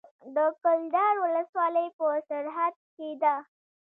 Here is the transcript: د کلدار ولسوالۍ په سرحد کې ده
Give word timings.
د 0.35 0.37
کلدار 0.63 1.15
ولسوالۍ 1.25 1.87
په 1.97 2.05
سرحد 2.27 2.75
کې 2.95 3.09
ده 3.23 3.35